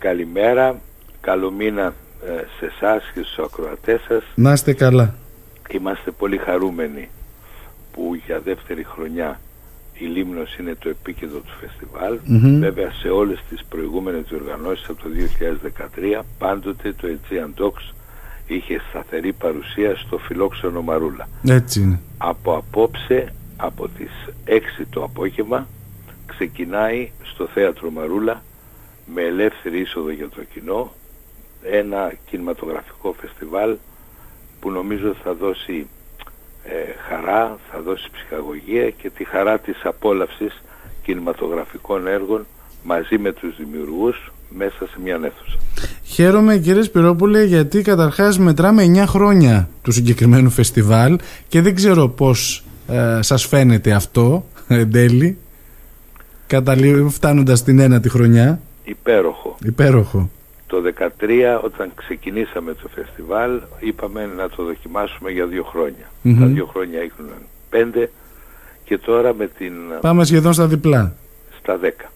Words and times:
Καλημέρα, 0.00 0.80
καλό 1.20 1.50
μήνα 1.50 1.94
ε, 2.26 2.44
σε 2.58 2.66
εσάς 2.66 3.02
και 3.14 3.20
στους 3.22 3.44
ακροατές 3.44 4.00
σας. 4.08 4.22
Να 4.34 4.52
είστε 4.52 4.72
καλά. 4.72 5.14
Είμαστε 5.70 6.10
πολύ 6.10 6.36
χαρούμενοι 6.36 7.08
που 7.92 8.14
για 8.26 8.40
δεύτερη 8.40 8.84
χρονιά 8.84 9.40
η 9.92 10.04
Λίμνος 10.04 10.56
είναι 10.56 10.74
το 10.78 10.88
επίκεντρο 10.88 11.38
του 11.38 11.52
φεστιβάλ. 11.60 12.18
Βέβαια 12.58 12.90
σε 12.90 13.08
όλες 13.08 13.42
τις 13.48 13.64
προηγούμενες 13.68 14.24
διοργανώσεις 14.28 14.88
από 14.88 15.02
το 15.02 15.08
2013 16.20 16.22
πάντοτε 16.38 16.92
το 16.92 17.08
Aegean 17.08 17.62
Docs 17.62 17.94
είχε 18.46 18.80
σταθερή 18.88 19.32
παρουσία 19.32 19.96
στο 19.96 20.18
φιλόξενο 20.18 20.82
Μαρούλα. 20.82 21.28
Έτσι 21.48 21.80
είναι. 21.80 22.00
Από 22.18 22.56
απόψε, 22.56 23.32
από 23.56 23.88
τις 23.88 24.10
6 24.44 24.86
το 24.90 25.02
απόγευμα, 25.02 25.66
ξεκινάει 26.26 27.10
στο 27.22 27.46
Θέατρο 27.54 27.90
Μαρούλα 27.90 28.42
με 29.14 29.22
ελεύθερη 29.22 29.80
είσοδο 29.80 30.10
για 30.10 30.28
το 30.28 30.42
κοινό 30.52 30.92
ένα 31.62 32.12
κινηματογραφικό 32.30 33.14
φεστιβάλ 33.20 33.76
που 34.60 34.70
νομίζω 34.70 35.14
θα 35.22 35.34
δώσει 35.34 35.86
ε, 36.64 36.70
χαρά, 37.08 37.58
θα 37.70 37.80
δώσει 37.80 38.08
ψυχαγωγία 38.12 38.90
και 38.90 39.10
τη 39.10 39.24
χαρά 39.24 39.58
της 39.58 39.80
απόλαυσης 39.84 40.62
κινηματογραφικών 41.02 42.06
έργων 42.06 42.46
μαζί 42.82 43.18
με 43.18 43.32
τους 43.32 43.56
δημιουργούς 43.56 44.32
μέσα 44.48 44.86
σε 44.90 45.00
μια 45.02 45.14
αίθουσα. 45.14 45.58
Χαίρομαι 46.04 46.58
κύριε 46.58 46.82
Σπυρόπουλε 46.82 47.44
γιατί 47.44 47.82
καταρχάς 47.82 48.38
μετράμε 48.38 48.84
9 48.96 49.04
χρόνια 49.06 49.68
του 49.82 49.92
συγκεκριμένου 49.92 50.50
φεστιβάλ 50.50 51.18
και 51.48 51.60
δεν 51.60 51.74
ξέρω 51.74 52.08
πώς 52.08 52.64
ε, 52.88 53.18
σας 53.22 53.46
φαίνεται 53.46 53.92
αυτό 53.92 54.46
εν 54.68 54.90
τέλει 54.90 55.38
φτάνοντας 57.08 57.62
την 57.62 57.78
ένατη 57.78 58.08
χρονιά. 58.08 58.60
Υπέροχο. 58.90 59.56
Υπέροχο. 59.64 60.30
Το 60.66 60.76
2013 60.98 61.60
όταν 61.64 61.92
ξεκινήσαμε 61.94 62.74
το 62.74 62.88
φεστιβάλ 62.94 63.60
είπαμε 63.80 64.30
να 64.36 64.48
το 64.48 64.64
δοκιμάσουμε 64.64 65.30
για 65.30 65.46
δύο 65.46 65.64
χρόνια. 65.64 66.06
Τα 66.40 66.46
δύο 66.46 66.66
χρόνια 66.66 66.98
έχουν 67.00 67.24
πέντε 67.70 68.10
και 68.84 68.98
τώρα 68.98 69.34
με 69.34 69.46
την... 69.46 69.72
Πάμε 70.00 70.24
σχεδόν 70.24 70.52
στα 70.52 70.66
διπλά. 70.66 71.14
Στα 71.58 71.76
δέκα. 71.76 72.10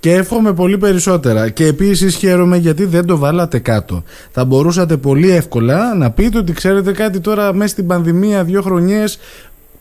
Και 0.00 0.14
εύχομαι 0.14 0.54
πολύ 0.54 0.78
περισσότερα. 0.78 1.48
Και 1.48 1.66
επίσης 1.66 2.16
χαίρομαι 2.16 2.56
γιατί 2.56 2.84
δεν 2.84 3.06
το 3.06 3.16
βάλατε 3.16 3.58
κάτω. 3.58 4.02
Θα 4.30 4.44
μπορούσατε 4.44 4.96
πολύ 4.96 5.30
εύκολα 5.30 5.94
να 5.94 6.10
πείτε 6.10 6.38
ότι 6.38 6.52
ξέρετε 6.52 6.92
κάτι 6.92 7.20
τώρα 7.20 7.52
μέσα 7.52 7.68
στην 7.68 7.86
πανδημία 7.86 8.44
δύο 8.44 8.62
χρονιές 8.62 9.18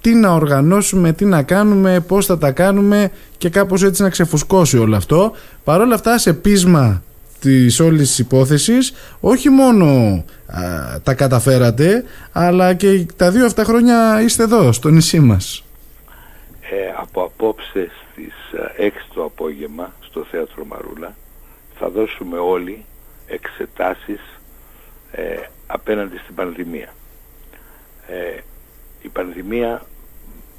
τι 0.02 0.14
να 0.14 0.34
οργανώσουμε, 0.34 1.14
τι 1.14 1.26
να 1.26 1.44
κάνουμε, 1.44 2.00
πώς 2.00 2.26
θα 2.26 2.38
τα 2.38 2.52
κάνουμε 2.52 3.12
και 3.38 3.50
κάπως 3.50 3.84
έτσι 3.84 4.02
να 4.02 4.10
ξεφουσκώσει 4.10 4.78
όλο 4.78 4.96
αυτό. 4.96 5.32
Παρ' 5.64 5.82
όλα 5.82 5.96
αυτά 5.96 6.18
σε 6.18 6.34
πείσμα 6.34 7.04
της 7.40 7.80
όλης 7.80 8.08
της 8.08 8.20
υπόθεσης 8.20 8.94
όχι 9.20 9.50
μόνο 9.50 10.24
τα 11.04 11.14
καταφέρατε 11.14 12.04
αλλά 12.32 12.74
και 12.74 13.06
τα 13.16 13.32
δύο 13.32 13.46
αυτά 13.46 13.64
χρόνια 13.64 14.22
είστε 14.22 14.44
εδώ 14.44 14.72
στο 14.72 14.90
νησί 14.90 15.20
μας. 15.20 15.64
Ε, 16.62 16.94
από 17.02 17.24
απόψες 17.24 17.90
στις 18.12 18.34
6 18.78 18.92
το 19.14 19.24
απόγευμα 19.24 19.94
στο 20.00 20.26
Θέατρο 20.32 20.66
Μαρούλα 20.66 21.16
θα 21.80 21.90
δώσουμε 21.90 22.38
όλοι 22.38 22.86
εξετάσεις 23.28 24.20
ε, 25.12 25.24
απέναντι 25.68 26.18
στην 26.18 26.36
πανδημία. 26.36 26.94
Ε, 28.08 28.40
η 29.02 29.08
πανδημία 29.08 29.86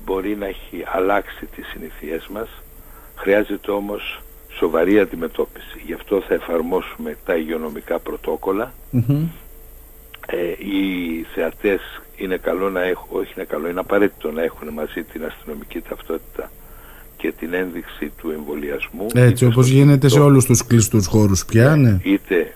μπορεί 0.04 0.36
να 0.36 0.46
έχει 0.46 0.84
αλλάξει 0.94 1.46
τις 1.56 1.66
συνήθειές 1.66 2.28
μας, 2.32 2.48
χρειάζεται 3.16 3.70
όμως 3.70 4.22
σοβαρή 4.48 4.98
αντιμετώπιση. 5.00 5.82
Γι' 5.86 5.92
αυτό 5.92 6.20
θα 6.20 6.34
εφαρμόσουμε 6.34 7.16
τα 7.24 7.36
υγειονομικά 7.36 8.00
Ε, 10.26 10.36
οι 10.48 11.22
θεατές 11.34 11.80
είναι 12.16 12.36
καλό 12.36 12.70
να 12.70 12.82
έχουν, 12.82 13.06
όχι 13.10 13.32
είναι 13.36 13.44
καλό, 13.44 13.68
είναι 13.68 13.80
απαραίτητο 13.80 14.30
να 14.30 14.42
έχουν 14.42 14.68
μαζί 14.68 15.02
την 15.02 15.24
αστυνομική 15.24 15.80
ταυτότητα 15.80 16.50
και 17.16 17.32
την 17.32 17.54
ένδειξη 17.54 18.12
του 18.16 18.30
εμβολιασμού. 18.30 19.06
Έτσι 19.14 19.44
όπως 19.44 19.68
γίνεται 19.68 20.08
σε 20.08 20.20
όλους 20.20 20.44
τους 20.44 20.66
κλειστούς 20.66 21.06
χώρους 21.06 21.44
πια, 21.44 21.76
ναι. 21.76 21.98
Είτε 22.02 22.54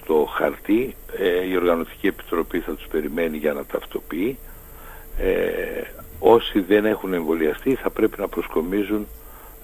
στο 0.00 0.28
χαρτί, 0.36 0.94
ε, 1.18 1.48
η 1.50 1.56
Οργανωτική 1.56 2.06
Επιτροπή 2.06 2.58
θα 2.58 2.72
τους 2.72 2.86
περιμένει 2.90 3.36
για 3.36 3.52
να 3.52 3.64
ταυτοποιεί. 3.64 4.38
Ε, 5.18 5.82
όσοι 6.18 6.60
δεν 6.60 6.84
έχουν 6.84 7.12
εμβολιαστεί 7.12 7.74
θα 7.74 7.90
πρέπει 7.90 8.20
να 8.20 8.28
προσκομίζουν 8.28 9.06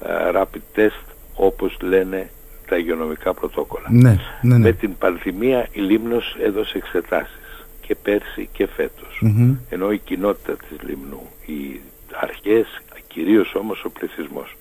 ε, 0.03 0.31
rapid 0.35 0.79
test 0.79 1.05
όπως 1.35 1.77
λένε 1.81 2.31
τα 2.67 2.77
υγειονομικά 2.77 3.35
πρωτόκολλα. 3.35 3.87
Ναι, 3.91 4.17
ναι, 4.43 4.57
ναι. 4.57 4.59
Με 4.59 4.73
την 4.73 4.97
πανδημία 4.99 5.69
η 5.73 5.81
Λίμνος 5.81 6.37
έδωσε 6.41 6.79
εξετάσεις 6.79 7.67
και 7.81 7.95
πέρσι 7.95 8.49
και 8.53 8.67
φετος 8.67 9.23
Ενώ 9.69 9.93
η 9.93 9.99
κοινότητα 9.99 10.57
της 10.57 10.89
Λίμνου, 10.89 11.23
οι 11.47 11.81
αρχές, 12.13 12.83
κυρίως 13.07 13.55
όμως 13.55 13.85
ο 13.85 13.91
πληθυσμός, 13.91 14.57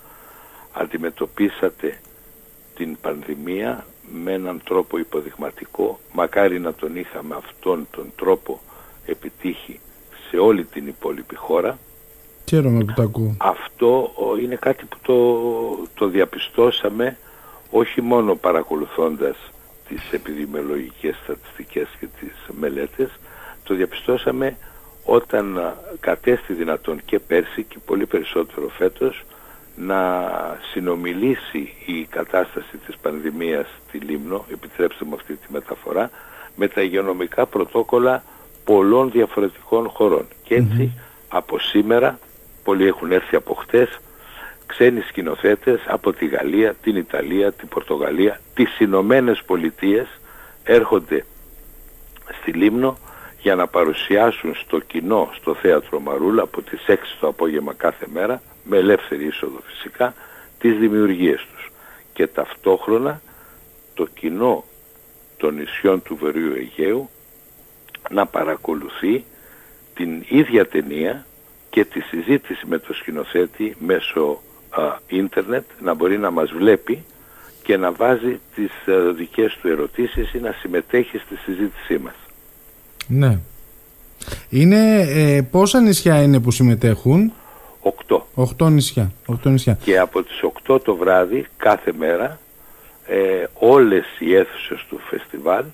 αντιμετωπίσατε 0.71 1.99
την 2.75 2.97
πανδημία 3.01 3.85
με 4.23 4.33
έναν 4.33 4.61
τρόπο 4.63 4.97
υποδειγματικό. 4.97 5.99
Μακάρι 6.13 6.59
να 6.59 6.73
τον 6.73 6.95
είχαμε 6.95 7.35
αυτόν 7.35 7.87
τον 7.91 8.11
τρόπο 8.15 8.59
επιτύχει 9.05 9.79
σε 10.29 10.37
όλη 10.37 10.63
την 10.63 10.87
υπόλοιπη 10.87 11.35
χώρα. 11.35 11.77
Χαίρομαι 12.45 12.83
που 12.83 12.93
το 12.93 13.01
ακούω. 13.01 13.35
Αυτό 13.37 14.11
είναι 14.41 14.55
κάτι 14.55 14.85
που 14.85 14.97
το, 15.01 15.87
το 15.93 16.07
διαπιστώσαμε 16.07 17.17
όχι 17.69 18.01
μόνο 18.01 18.35
παρακολουθώντας 18.35 19.35
τις 19.87 20.11
επιδημιολογικές 20.11 21.15
στατιστικές 21.23 21.87
και 21.99 22.07
τις 22.19 22.33
μελέτες, 22.59 23.09
το 23.63 23.73
διαπιστώσαμε 23.75 24.57
όταν 25.03 25.73
κατέστη 25.99 26.53
δυνατόν 26.53 27.01
και 27.05 27.19
πέρσι 27.19 27.63
και 27.63 27.77
πολύ 27.85 28.05
περισσότερο 28.05 28.67
φέτος 28.67 29.23
να 29.75 30.29
συνομιλήσει 30.71 31.73
η 31.85 32.07
κατάσταση 32.09 32.77
της 32.85 32.97
πανδημίας 32.97 33.67
στη 33.87 33.97
Λίμνο, 33.97 34.45
επιτρέψτε 34.51 35.05
μου 35.05 35.15
αυτή 35.15 35.35
τη 35.35 35.51
μεταφορά, 35.51 36.09
με 36.55 36.67
τα 36.67 36.81
υγειονομικά 36.81 37.45
πρωτόκολλα 37.45 38.23
πολλών 38.63 39.11
διαφορετικών 39.11 39.89
χωρών. 39.89 40.27
Και 40.43 40.55
ετσι 40.55 40.91
από 41.29 41.59
σήμερα 41.59 42.19
πολλοί 42.63 42.87
έχουν 42.87 43.11
έρθει 43.11 43.35
από 43.35 43.53
χτες, 43.53 43.99
ξένοι 44.65 45.01
σκηνοθέτες 45.01 45.79
από 45.87 46.13
τη 46.13 46.27
Γαλλία, 46.27 46.73
την 46.73 46.95
Ιταλία, 46.95 47.51
την 47.51 47.67
Πορτογαλία, 47.67 48.39
τις 48.53 48.79
Ηνωμένε 48.79 49.35
Πολιτείες 49.45 50.07
έρχονται 50.63 51.25
στη 52.41 52.51
Λίμνο 52.51 52.97
για 53.41 53.55
να 53.55 53.67
παρουσιάσουν 53.67 54.55
στο 54.55 54.79
κοινό, 54.79 55.29
στο 55.35 55.53
θέατρο 55.53 55.99
Μαρούλα 55.99 56.43
από 56.43 56.61
τις 56.61 56.79
6 56.87 56.95
το 57.19 57.27
απόγευμα 57.27 57.73
κάθε 57.73 58.05
μέρα, 58.13 58.41
με 58.63 58.77
ελεύθερη 58.77 59.25
είσοδο 59.25 59.59
φυσικά, 59.65 60.13
τις 60.59 60.77
δημιουργίες 60.77 61.47
τους. 61.53 61.71
Και 62.13 62.27
ταυτόχρονα 62.27 63.21
το 63.93 64.05
κοινό 64.05 64.63
των 65.37 65.53
νησιών 65.53 66.01
του 66.01 66.15
Βορείου 66.15 66.53
Αιγαίου 66.53 67.09
να 68.09 68.25
παρακολουθεί 68.25 69.23
την 69.95 70.23
ίδια 70.27 70.67
ταινία 70.67 71.25
και 71.69 71.85
τη 71.85 71.99
συζήτηση 71.99 72.65
με 72.67 72.77
το 72.77 72.93
σκηνοθέτη 72.93 73.75
μέσω 73.79 74.41
α, 74.69 74.81
ίντερνετ 75.07 75.63
να 75.81 75.93
μπορεί 75.93 76.17
να 76.17 76.31
μας 76.31 76.51
βλέπει 76.51 77.03
και 77.63 77.77
να 77.77 77.91
βάζει 77.91 78.39
τις 78.55 78.71
α, 78.87 79.13
δικές 79.13 79.57
του 79.61 79.67
ερωτήσεις 79.67 80.33
ή 80.33 80.39
να 80.39 80.55
συμμετέχει 80.59 81.17
στη 81.17 81.35
συζήτησή 81.35 81.97
μας. 81.97 82.15
Ναι. 83.07 83.39
Είναι, 84.49 85.01
ε, 85.01 85.41
πόσα 85.41 85.81
νησιά 85.81 86.21
είναι 86.21 86.39
που 86.39 86.51
συμμετέχουν; 86.51 87.33
Οκτώ. 87.81 88.27
Οκτώ 88.33 88.69
νησιά. 88.69 89.11
Οκτώ 89.25 89.49
νησιά. 89.49 89.77
Και 89.83 89.99
από 89.99 90.23
τις 90.23 90.43
οκτώ 90.43 90.79
το 90.79 90.95
βράδυ 90.95 91.45
κάθε 91.57 91.93
μέρα 91.97 92.39
ε, 93.05 93.45
όλες 93.53 94.05
οι 94.19 94.35
αίθουσες 94.35 94.85
του 94.89 94.99
φεστιβάλ 95.09 95.65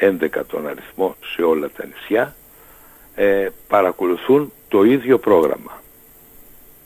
11 0.00 0.42
τον 0.46 0.66
αριθμό 0.66 1.16
σε 1.34 1.42
όλα 1.42 1.70
τα 1.76 1.84
νησιά 1.86 2.34
ε, 3.14 3.48
παρακολουθούν 3.68 4.52
το 4.68 4.82
ίδιο 4.82 5.18
πρόγραμμα. 5.18 5.80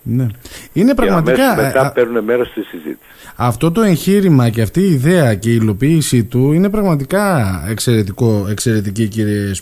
Ναι. 0.02 0.26
Είναι 0.72 0.94
πραγματικά... 0.94 1.54
Και 1.54 1.62
μετά 1.62 1.92
παίρνουν 1.92 2.24
μέρος 2.24 2.48
στη 2.48 2.62
συζήτηση. 2.62 2.98
Αυτό 3.36 3.70
το 3.70 3.80
εγχείρημα 3.80 4.48
και 4.48 4.62
αυτή 4.62 4.80
η 4.80 4.92
ιδέα 4.92 5.34
και 5.34 5.50
η 5.50 5.58
υλοποίηση 5.60 6.24
του 6.24 6.52
είναι 6.52 6.70
πραγματικά 6.70 7.64
εξαιρετικό, 7.68 8.46
εξαιρετική 8.50 9.08
κύριε 9.08 9.52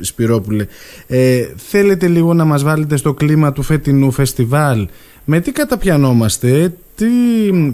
Σπυρόπουλε. 0.00 0.66
Ε, 1.06 1.46
θέλετε 1.56 2.06
λίγο 2.06 2.34
να 2.34 2.44
μας 2.44 2.62
βάλετε 2.62 2.96
στο 2.96 3.14
κλίμα 3.14 3.52
του 3.52 3.62
φετινού 3.62 4.10
φεστιβάλ; 4.10 4.88
Με 5.24 5.40
τι 5.40 5.52
καταπιανόμαστε, 5.52 6.74
τι... 6.94 7.06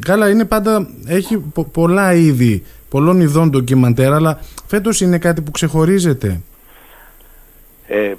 Καλά 0.05 0.31
είναι 0.31 0.45
πάντα, 0.45 0.89
έχει 1.07 1.43
πολλά 1.73 2.15
είδη, 2.15 2.63
πολλών 2.89 3.21
ειδών 3.21 3.51
ντοκιμαντέρ, 3.51 4.13
αλλά 4.13 4.41
φέτος 4.67 5.01
είναι 5.01 5.19
κάτι 5.19 5.41
που 5.41 5.51
ξεχωρίζεται. 5.51 6.41
Ε, 7.87 8.15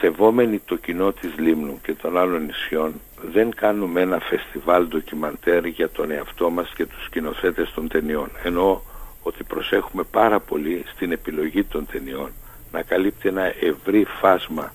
σεβόμενοι 0.00 0.58
το 0.58 0.76
κοινό 0.76 1.12
της 1.12 1.30
Λίμνου 1.38 1.78
και 1.82 1.92
των 1.92 2.18
άλλων 2.18 2.44
νησιών 2.44 2.92
δεν 3.32 3.54
κάνουμε 3.54 4.00
ένα 4.00 4.18
φεστιβάλ 4.18 4.88
ντοκιμαντέρ 4.88 5.64
για 5.66 5.90
τον 5.90 6.10
εαυτό 6.10 6.50
μας 6.50 6.72
και 6.76 6.86
τους 6.86 7.04
σκηνοθέτες 7.04 7.72
των 7.74 7.88
ταινιών. 7.88 8.30
Ενώ 8.42 8.82
ότι 9.22 9.44
προσέχουμε 9.44 10.02
πάρα 10.02 10.40
πολύ 10.40 10.84
στην 10.94 11.12
επιλογή 11.12 11.64
των 11.64 11.86
ταινιών. 11.86 12.30
Να 12.72 12.82
καλύπτει 12.82 13.28
ένα 13.28 13.52
ευρύ 13.60 14.06
φάσμα 14.20 14.74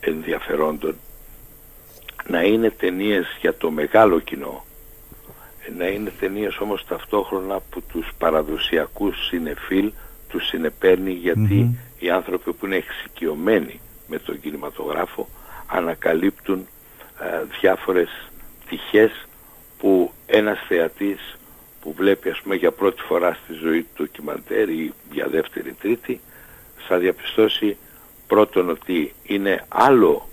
ενδιαφερόντων. 0.00 0.94
Να 2.26 2.42
είναι 2.42 2.70
ταινίες 2.70 3.26
για 3.40 3.56
το 3.56 3.70
μεγάλο 3.70 4.20
κοινό 4.20 4.64
να 5.76 5.86
είναι 5.86 6.12
ταινίες 6.20 6.58
όμως 6.58 6.84
ταυτόχρονα 6.84 7.60
που 7.70 7.82
τους 7.82 8.12
παραδοσιακούς 8.18 9.26
συνεφίλ 9.26 9.92
τους 10.28 10.46
συνεπέρνει 10.46 11.20
οι 11.98 12.10
άνθρωποι 12.10 12.52
που 12.52 12.66
είναι 12.66 12.76
εξοικειωμένοι 12.76 13.80
με 14.06 14.18
τον 14.18 14.40
κινηματογράφο 14.40 15.28
ανακαλύπτουν 15.66 16.66
ε, 17.20 17.42
διάφορες 17.60 18.30
τυχές 18.68 19.26
που 19.78 20.12
ένας 20.26 20.58
θεατής 20.68 21.38
που 21.80 21.92
βλέπει 21.92 22.30
ας 22.30 22.40
πούμε 22.40 22.54
για 22.54 22.70
πρώτη 22.72 23.02
φορά 23.02 23.38
στη 23.44 23.52
ζωή 23.52 23.82
του 23.82 23.88
ντοκιμαντέρ 24.02 24.68
ή 24.68 24.92
για 25.12 25.28
δεύτερη 25.28 25.72
τρίτη 25.72 26.20
θα 26.88 26.98
διαπιστώσει 26.98 27.76
πρώτον 28.26 28.68
ότι 28.68 29.14
είναι 29.22 29.64
άλλο 29.68 30.28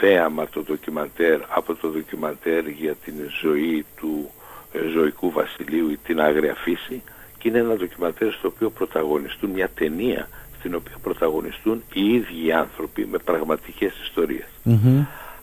θέαμα 0.00 0.48
το 0.48 0.62
ντοκιμαντέρ 0.62 1.40
από 1.48 1.74
το 1.74 1.88
ντοκιμαντέρ 1.88 2.68
για 2.68 2.94
την 2.94 3.14
ζωή 3.40 3.84
του 3.96 4.30
ε, 4.30 4.43
ζωικού 4.92 5.30
βασιλείου 5.30 5.90
ή 5.90 5.96
την 5.96 6.20
άγρια 6.20 6.54
φύση 6.54 7.02
και 7.38 7.48
είναι 7.48 7.58
ένα 7.58 7.76
ντοκιμαντέρ 7.76 8.32
στο 8.32 8.48
οποίο 8.48 8.70
πρωταγωνιστούν 8.70 9.50
μια 9.50 9.68
ταινία 9.74 10.28
στην 10.58 10.74
οποία 10.74 10.96
πρωταγωνιστούν 11.02 11.82
οι 11.92 12.14
ίδιοι 12.14 12.52
άνθρωποι 12.52 13.06
με 13.06 13.18
πραγματικές 13.18 13.92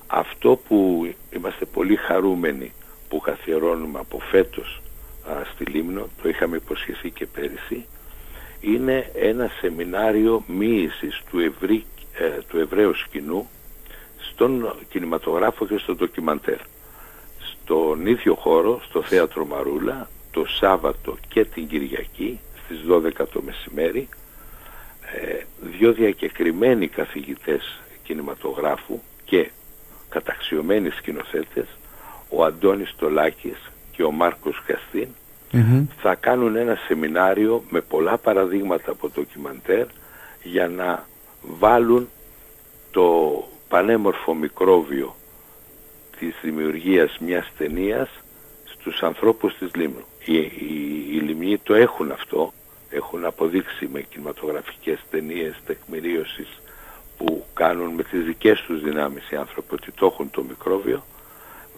Αυτό 0.08 0.60
που 0.68 1.08
είμαστε 1.30 1.66
πολύ 1.66 1.96
χαρούμενοι 1.96 2.74
που 3.10 3.20
καθιερώνουμε 3.20 4.00
από 4.00 4.20
φέτος 4.20 4.82
στη 5.54 5.64
Λίμνο, 5.64 6.08
το 6.22 6.30
είχαμε 6.30 6.56
υποσχεθεί 6.56 7.10
και 7.10 7.26
πέρυσι, 7.26 7.86
είναι 8.62 9.12
ένα 9.16 9.52
σεμινάριο 9.60 10.44
μοίησης 10.48 11.22
του, 11.30 11.40
ευρύ, 11.40 11.86
ε, 12.14 12.42
του 12.48 12.60
Εβραίου 12.60 12.96
σκηνού 12.96 13.50
στον 14.32 14.76
κινηματογράφο 14.90 15.66
και 15.66 15.78
στο 15.78 15.96
ντοκιμαντέρ. 15.96 16.60
Στον 17.64 18.06
ίδιο 18.06 18.36
χώρο, 18.36 18.82
στο 18.90 19.02
Θέατρο 19.02 19.46
Μαρούλα, 19.46 20.10
το 20.32 20.46
Σάββατο 20.46 21.18
και 21.28 21.46
την 21.46 21.68
Κυριακή 21.68 22.40
στις 22.64 22.80
12 22.90 23.28
το 23.34 23.42
μεσημέρι 23.42 24.10
ε, 25.16 25.44
δύο 25.78 25.94
διακεκριμένοι 25.94 26.88
καθηγητές 26.88 27.82
κινηματογράφου 28.04 29.00
και 29.26 29.52
καταξιωμένοι 30.10 30.90
σκηνοθέτες 30.90 31.68
ο 32.30 32.44
Αντώνης 32.44 32.96
Τολάκης 32.98 33.72
και 33.92 34.04
ο 34.04 34.12
Μάρκος 34.12 34.64
θα 36.02 36.16
κάνουν 36.16 36.56
ένα 36.56 36.78
σεμινάριο 36.88 37.64
με 37.70 37.82
πολλά 37.82 38.18
παραδείγματα 38.18 38.92
από 38.92 39.10
το 39.10 39.22
ντοκιμαντέρ 39.22 39.86
για 40.44 40.68
να 40.68 41.06
βάλουν 41.42 42.10
το 42.92 43.34
πανέμορφο 43.68 44.34
μικρόβιο 44.34 45.16
της 46.22 46.36
δημιουργίας 46.42 47.18
μιας 47.20 47.52
ταινίας 47.58 48.10
στους 48.64 49.04
ανθρώπους 49.04 49.58
της 49.58 49.76
Λίμνου. 49.76 50.06
Οι, 50.26 50.38
οι, 50.38 50.50
οι 51.12 51.20
Λιμνοί 51.20 51.58
το 51.58 51.74
έχουν 51.74 52.12
αυτό, 52.12 52.54
έχουν 52.90 53.26
αποδείξει 53.26 53.90
με 53.92 54.02
κινηματογραφικές 54.02 55.00
ταινίες 55.10 55.62
τεκμηρίωσης 55.66 56.62
που 57.18 57.46
κάνουν 57.54 57.94
με 57.94 58.04
τις 58.04 58.24
δικές 58.24 58.62
τους 58.62 58.82
δυνάμεις 58.82 59.30
οι 59.30 59.36
άνθρωποι 59.36 59.74
ότι 59.74 59.92
το 59.92 60.06
έχουν 60.06 60.30
το 60.32 60.44
μικρόβιο. 60.44 61.04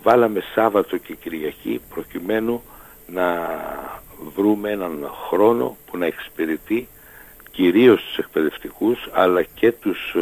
Βάλαμε 0.02 0.44
Σάββατο 0.54 0.98
και 0.98 1.16
Κυριακή 1.16 1.82
προκειμένου 1.90 2.64
να 3.08 3.50
βρούμε 4.36 4.72
έναν 4.72 5.12
χρόνο 5.28 5.78
που 5.86 5.98
να 5.98 6.06
εξυπηρετεί 6.06 6.88
κυρίως 7.52 8.04
τους 8.04 8.18
εκπαιδευτικούς 8.18 9.10
αλλά 9.12 9.44
και 9.44 9.72
τους 9.72 10.16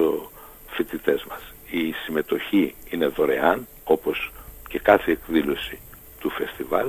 φοιτητές 0.68 1.25
μας. 1.29 1.41
Η 1.69 1.91
συμμετοχή 1.91 2.75
είναι 2.89 3.07
δωρεάν 3.07 3.68
όπως 3.91 4.31
και 4.67 4.79
κάθε 4.79 5.11
εκδήλωση 5.11 5.79
του 6.19 6.29
φεστιβάλ. 6.29 6.88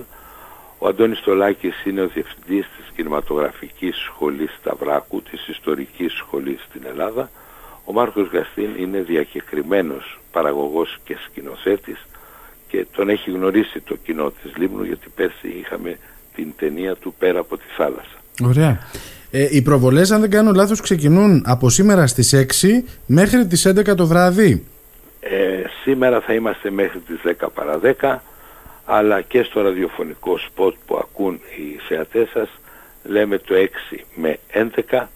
Ο 0.79 0.89
Αντώνης 0.89 1.19
Στολάκης 1.19 1.85
είναι 1.85 2.03
ο 2.03 2.09
διευθυντής 2.09 2.67
της 2.77 2.87
κινηματογραφικής 2.95 3.97
σχολής 3.97 4.51
Σταυράκου, 4.61 5.23
της 5.23 5.49
ιστορικής 5.49 6.13
σχολής 6.13 6.61
στην 6.69 6.83
Ελλάδα. 6.87 7.31
Ο 7.85 7.93
Μάρκος 7.93 8.29
Γαστίν 8.33 8.71
είναι 8.79 9.01
διακεκριμένος 9.01 10.21
παραγωγός 10.33 10.99
και 11.05 11.17
σκηνοθέτης 11.25 12.07
και 12.69 12.87
τον 12.93 13.09
έχει 13.09 13.31
γνωρίσει 13.31 13.81
το 13.81 13.97
κοινό 14.05 14.31
της 14.31 14.57
Λίμνου 14.57 14.85
γιατί 14.85 15.09
πέρσι 15.15 15.49
είχαμε 15.61 15.99
την 16.35 16.53
ταινία 16.57 16.95
του 16.95 17.15
πέρα 17.19 17.39
από 17.39 17.57
τη 17.57 17.65
θάλασσα. 17.77 18.19
Ωραία. 18.45 18.79
Ε, 19.31 19.49
οι 19.51 19.63
προβολές 19.63 20.11
αν 20.11 20.21
δεν 20.21 20.31
κάνω 20.31 20.53
λάθος 20.53 20.81
ξεκινούν 20.81 21.43
από 21.47 21.71
σήμερα 21.71 22.07
στις 22.07 22.35
6 22.35 22.85
μέχρι 23.07 23.47
τις 23.47 23.67
11 23.67 23.95
το 23.97 24.07
βράδυ. 24.07 24.67
Ε, 25.21 25.62
σήμερα 25.83 26.21
θα 26.21 26.33
είμαστε 26.33 26.71
μέχρι 26.71 26.99
τις 26.99 27.21
10 27.41 27.47
παρα 27.55 27.81
10 28.01 28.19
αλλά 28.85 29.21
και 29.21 29.43
στο 29.43 29.61
ραδιοφωνικό 29.61 30.39
σποτ 30.39 30.75
που 30.87 30.97
ακούν 30.97 31.35
οι 31.35 31.81
θεατές 31.89 32.29
σας 32.33 32.49
λέμε 33.05 33.39
το 33.39 33.55
6 33.93 33.97
με 34.15 34.39
11 34.91 35.07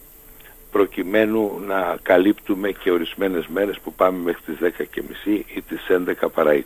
προκειμένου 0.71 1.51
να 1.67 1.97
καλύπτουμε 2.01 2.71
και 2.71 2.91
ορισμένες 2.91 3.47
μέρες 3.47 3.79
που 3.83 3.93
πάμε 3.93 4.17
μέχρι 4.23 4.41
τις 4.45 4.57
10 4.61 4.85
και 4.91 5.03
μισή 5.07 5.45
ή 5.55 5.61
τις 5.61 5.79
11 6.23 6.27
παρά 6.33 6.53
20. 6.53 6.59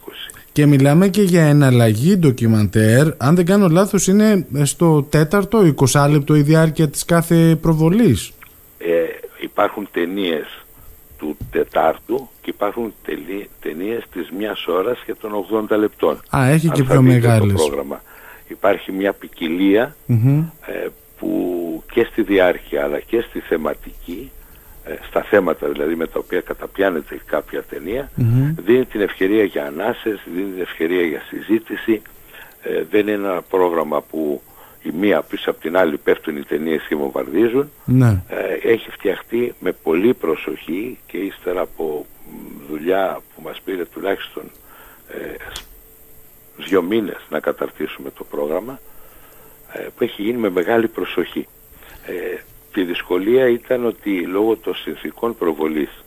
Και 0.51 0.65
μιλάμε 0.65 1.07
και 1.07 1.21
για 1.21 1.44
εναλλαγή 1.44 2.18
ντοκιμαντέρ, 2.18 3.07
αν 3.18 3.36
δεν 3.36 3.45
κάνω 3.45 3.68
λάθος 3.68 4.07
είναι 4.07 4.48
στο 4.63 5.03
τέταρτο, 5.03 5.74
20 5.94 6.07
λεπτό 6.12 6.36
η 6.36 6.42
διάρκεια 6.42 6.89
της 6.89 7.06
κάθε 7.06 7.57
προβολής. 7.62 8.31
Ε, 8.77 9.03
υπάρχουν 9.39 9.88
ταινίες 9.92 10.61
του 11.21 11.38
Τετάρτου 11.51 12.29
και 12.41 12.50
υπάρχουν 12.50 12.94
ταινίες 13.62 14.03
της 14.13 14.29
μιας 14.38 14.68
ώρας 14.68 15.00
και 15.06 15.13
των 15.13 15.31
80 15.71 15.77
λεπτών. 15.77 16.19
Α, 16.38 16.50
έχει 16.50 16.69
και 16.69 16.83
πιο 16.83 17.01
μεγάλες. 17.01 17.53
Το 17.53 17.68
πρόγραμμα. 17.68 18.01
Υπάρχει 18.47 18.91
μια 18.91 19.13
ποικιλία 19.13 19.95
ε, 20.07 20.88
που 21.18 21.83
και 21.91 22.07
στη 22.12 22.21
διάρκεια 22.21 22.83
αλλά 22.83 23.00
και 23.00 23.21
στη 23.29 23.39
θεματική 23.39 24.31
ε, 24.83 24.94
στα 25.09 25.21
θέματα 25.21 25.68
δηλαδή 25.68 25.95
με 25.95 26.07
τα 26.07 26.19
οποία 26.19 26.41
καταπιάνεται 26.41 27.19
κάποια 27.25 27.63
δίνει 28.65 28.85
την 28.85 29.01
ευκαιρία 29.01 29.44
για 29.44 29.65
ανάσες, 29.65 30.19
δίνει 30.35 30.51
την 30.51 30.62
ευκαιρία 30.62 31.01
για 31.01 31.21
συζήτηση 31.29 32.01
ε, 32.63 32.83
δεν 32.91 33.07
είναι 33.07 33.12
ένα 33.12 33.41
πρόγραμμα 33.50 34.01
που 34.01 34.41
η 34.83 34.91
μία 35.00 35.21
πίσω 35.21 35.50
από 35.50 35.59
την 35.62 35.77
άλλη 35.77 35.97
πέφτουν 35.97 36.38
οι 36.38 36.44
ταινίες 36.44 36.85
και 36.88 36.95
βομβαρδίζουν 36.95 37.69
ναι. 37.85 38.24
ε, 38.27 38.40
έχει 38.63 38.91
φτιαχτεί 38.91 39.53
με 39.60 39.72
πολύ 39.72 40.13
προσοχή 40.13 41.00
και 41.08 41.18
ύστερα 41.18 41.62
από 41.62 42.06
δουλειά 42.70 43.22
που 43.36 43.41
μας 43.41 43.62
πήρε 43.62 43.86
τουλάχιστον 43.86 44.44
δύο 46.58 46.82
μήνες 46.82 47.25
να 47.30 47.39
καταρτήσουμε 47.39 48.10
το 48.18 48.24
πρόγραμμα 48.24 48.80
ε, 49.74 49.80
που 49.80 50.03
έχει 50.03 50.22
γίνει 50.22 50.38
με 50.38 50.50
μεγάλη 50.50 50.88
προσοχή. 50.88 51.48
Ε, 52.06 52.38
τη 52.74 52.84
δυσκολία 52.84 53.48
ήταν 53.48 53.86
ότι 53.86 54.25
λόγω 54.25 54.58
των 54.58 54.75
συνθήκων 54.75 55.36
προβολής 55.38 56.03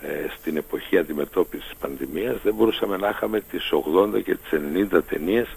ε, 0.00 0.28
στην 0.38 0.56
εποχή 0.56 0.98
αντιμετώπισης 0.98 1.68
της 1.68 1.76
πανδημίας 1.80 2.36
δεν 2.42 2.54
μπορούσαμε 2.54 2.96
να 2.96 3.08
είχαμε 3.08 3.40
τις 3.40 3.72
80 4.16 4.22
και 4.24 4.34
τις 4.34 4.60
90 4.92 5.00
ταινίες 5.08 5.56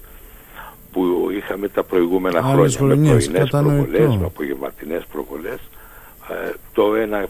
που 0.91 1.29
είχαμε 1.31 1.67
τα 1.67 1.83
προηγούμενα 1.83 2.41
χρόνια 2.41 2.81
με 2.81 2.95
πρωινές 2.95 3.49
προβολές, 3.49 4.15
με 4.15 4.25
απογευματινές 4.25 5.05
προβολές 5.11 5.59
το 6.73 6.95
ένα 6.95 7.27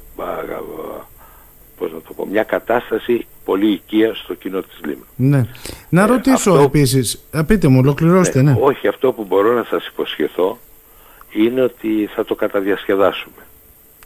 πώς 1.77 1.91
να 1.91 2.01
το 2.01 2.13
πω, 2.13 2.25
μια 2.25 2.43
κατάσταση 2.43 3.25
πολύ 3.45 3.71
οικία 3.71 4.15
στο 4.15 4.33
κοινό 4.33 4.61
της 4.61 4.79
Λίμνου. 4.85 5.05
Ναι. 5.15 5.45
Να 5.89 6.03
ε, 6.03 6.05
ρωτήσω 6.05 6.51
αυτό... 6.51 6.63
επίσης, 6.63 7.25
πείτε 7.47 7.67
μου, 7.67 7.79
ολοκληρώστε, 7.79 8.41
ναι, 8.41 8.51
ναι. 8.51 8.57
Όχι, 8.61 8.87
αυτό 8.87 9.11
που 9.11 9.23
μπορώ 9.23 9.53
να 9.53 9.63
σας 9.63 9.87
υποσχεθώ 9.87 10.57
είναι 11.33 11.61
ότι 11.61 12.09
θα 12.15 12.25
το 12.25 12.35
καταδιασκεδάσουμε. 12.35 13.35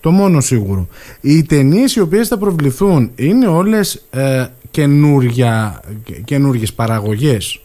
Το 0.02 0.12
μόνο 0.12 0.42
σίγουρο. 0.42 0.88
Οι 1.22 1.44
ταινίες 1.44 1.96
οι 1.96 2.00
οποίες 2.00 2.28
θα 2.28 2.38
προβληθούν 2.38 3.12
είναι 3.16 3.48
όλες 3.48 4.06
ε, 4.10 4.46
καινούργιες 6.26 6.74
παραγωγές. 6.76 7.60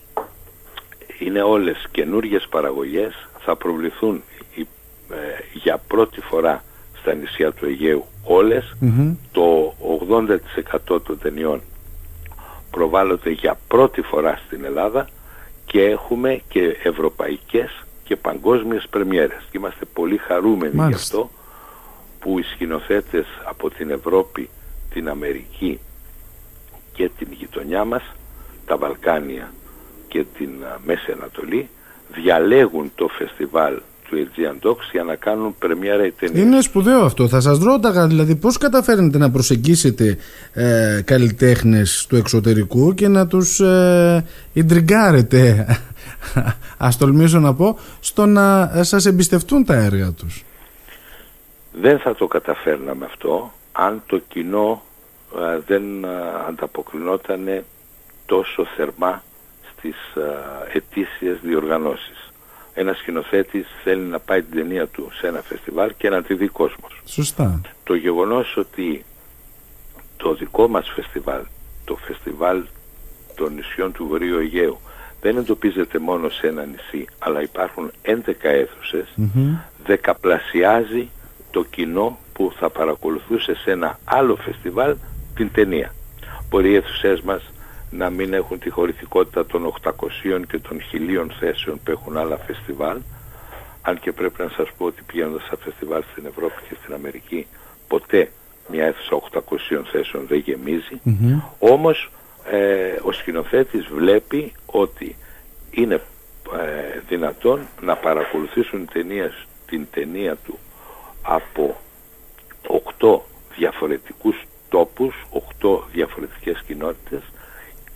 Είναι 1.19 1.43
όλες 1.43 1.88
καινούργιες 1.90 2.47
παραγωγές. 2.50 3.28
Θα 3.45 3.57
προβληθούν 3.57 4.23
ε, 4.57 5.14
για 5.52 5.83
πρώτη 5.87 6.21
φορά 6.21 6.64
στα 7.05 7.15
νησιά 7.15 7.53
του 7.53 7.67
Αιγαίου 7.67 8.05
το 9.33 9.75
80% 10.89 11.03
των 11.05 11.19
ταινιών 11.19 11.61
προβάλλονται 12.71 13.31
για 13.31 13.59
πρώτη 13.69 14.03
φορά 14.03 14.41
στην 14.47 14.65
Ελλάδα 14.65 15.09
και 15.67 15.83
έχουμε 15.83 16.41
και 16.49 16.77
ευρωπαϊκές 16.83 17.85
και 18.05 18.17
παγκόσμιες 18.17 18.87
πρεμιέρες. 18.91 19.39
Και 19.51 19.59
είμαστε 19.59 19.85
πολύ 19.85 20.17
χαρούμενοι 20.17 20.87
γι' 20.87 20.95
αυτό 20.95 21.31
που 22.21 22.39
οι 22.39 22.43
σκηνοθέτες 22.43 23.27
από 23.45 23.71
την 23.71 23.91
Ευρώπη, 23.91 24.49
την 24.91 25.09
Αμερική 25.09 25.81
και 26.93 27.11
την 27.19 27.29
γειτονιά 27.31 27.85
μας, 27.85 28.03
τα 28.67 28.77
Βαλκάνια 28.77 29.53
και 30.09 30.25
την 30.39 30.51
Μέση 30.85 31.13
Ανατολή, 31.13 31.69
διαλέγουν 32.15 32.93
το 32.95 33.09
φεστιβάλ 33.09 33.81
του 34.09 34.17
Aegean 34.17 34.67
Docs 34.69 34.91
για 34.93 35.03
να 35.03 35.15
κάνουν 35.15 35.55
πρεμιέρα 35.59 36.07
οι 36.07 36.11
ταινίες. 36.11 36.45
Είναι 36.45 36.61
σπουδαίο 36.61 37.05
αυτό. 37.05 37.29
Θα 37.29 37.41
σας 37.41 37.59
ρώταγα 37.59 38.07
δηλαδή 38.07 38.37
πώς 38.37 38.59
καταφέρνετε 38.59 39.19
να 39.19 39.31
προσεγγίσετε 39.31 40.19
ε, 40.53 41.01
καλλιτέχνες 41.05 42.07
του 42.09 42.17
εξωτερικού 42.17 42.95
και 42.95 43.09
να 43.09 43.27
τους 43.27 43.61
ε, 43.61 44.25
ιντριγκάρετε, 44.53 45.67
ας 46.79 46.97
τολμήσω 46.99 47.39
να 47.39 47.55
πω, 47.55 47.79
στο 48.01 48.27
να 48.27 48.71
σας 48.83 49.07
εμπιστευτούν 49.07 49.65
τα 49.65 49.75
έργα 49.75 50.13
τους; 50.13 50.45
Δεν 51.73 51.99
θα 51.99 52.15
το 52.15 52.27
καταφέρναμε 52.27 53.05
αυτό 53.05 53.53
αν 53.73 54.03
το 54.07 54.19
κοινό 54.19 54.83
ε, 55.39 55.59
δεν 55.67 56.05
ε, 56.05 56.09
ανταποκρινόταν 56.49 57.65
τόσο 58.27 58.65
θερμά 58.77 59.23
στις 59.73 59.97
ε, 60.15 60.77
ετήσιες 60.77 61.39
διοργανώσεις. 61.43 62.24
Ένας 62.75 62.99
σκηνοθέτης 62.99 63.66
θέλει 63.85 64.02
να 64.02 64.19
πάει 64.19 64.43
την 64.43 64.57
ταινία 64.57 64.87
του 64.87 65.09
σε 65.12 65.26
ένα 65.26 65.40
φεστιβάλ 65.40 65.93
και 65.97 66.09
να 66.09 66.23
τη 66.23 66.35
δει 66.35 66.49
κόσμος. 66.49 67.02
Σωστά. 67.04 67.61
Το 67.85 67.95
γεγονός 67.95 68.57
ότι 68.57 69.04
το 70.16 70.35
δικό 70.35 70.69
μας 70.69 70.90
φεστιβάλ, 70.95 71.43
το 71.85 71.97
φεστιβάλ 71.97 72.64
των 73.35 73.54
νησιών 73.54 73.93
του 73.93 74.07
Βορείου 74.07 74.38
Αιγαίου, 74.38 74.78
δεν 75.21 75.37
εντοπίζεται 75.37 75.99
μόνο 75.99 76.28
σε 76.28 76.47
ένα 76.47 76.64
νησί, 76.64 77.07
αλλά 77.19 77.43
υπάρχουν 77.43 77.90
11 78.02 78.49
αίθουσες, 78.49 79.14
δεκαπλασιάζει 79.85 81.09
το 81.50 81.64
κοινό 81.64 82.19
που 82.33 82.52
θα 82.59 82.71
παρακολουθούσε 82.71 83.54
σε 83.54 83.71
ένα 83.71 83.99
άλλο 84.04 84.37
φεστιβάλ 84.37 84.97
την 85.35 85.50
ταινία. 85.52 85.95
Μπορεί 86.49 86.71
οι 86.71 86.75
αίθουσές 86.75 87.21
μας 87.21 87.43
να 87.97 88.11
μην 88.11 88.33
έχουν 88.33 88.59
τη 88.59 88.71
χωρητικότητα 88.71 89.47
των 89.47 89.75
800 89.83 89.91
και 90.49 90.59
των 90.59 90.81
1000 90.93 91.27
θέσεων 91.39 91.81
που 91.85 91.91
έχουν 91.91 92.17
άλλα 92.17 92.37
φεστιβάλ, 92.37 92.99
αν 93.83 94.01
και 94.01 94.13
πρέπει 94.13 94.43
να 94.43 94.49
σας 94.49 94.69
πω 94.77 94.85
ότι 94.85 95.03
πηγαίνοντας 95.03 95.43
σε 95.43 95.57
φεστιβάλ 95.65 96.03
στην 96.13 96.27
Ευρώπη 96.27 96.63
και 96.69 96.77
στην 96.83 96.95
Αμερική, 96.95 97.47
ποτέ 97.89 98.31
μια 98.71 98.85
αίθουσα 98.85 99.23
800 99.33 99.41
θέσεων 99.93 100.27
δεν 100.27 100.39
γεμίζει. 100.39 101.01
Όμως 101.59 102.11
ε, 102.51 102.99
ο 103.03 103.13
σκηνοθέτης 103.13 103.87
βλέπει 103.87 104.53
ότι 104.67 105.17
είναι 105.71 105.95
ε, 105.95 107.01
δυνατόν 107.09 107.67
να 107.81 107.97
παρακολουθήσουν 107.97 108.89
ταινίες, 108.93 109.47
την 109.67 109.87
ταινία 109.91 110.37
του 110.37 110.59
από 111.23 111.77
8 112.99 113.19
διαφορετικούς 113.57 114.43
τόπους, 114.69 115.27
8 115.61 115.81
διαφορετικές 115.93 116.63
κοινότητες 116.67 117.23